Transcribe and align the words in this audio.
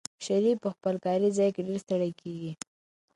شریف 0.25 0.57
په 0.63 0.69
خپل 0.75 0.95
کاري 1.05 1.29
ځای 1.37 1.49
کې 1.55 1.61
ډېر 1.67 1.79
ستړی 1.85 2.11
کېږي. 2.21 2.51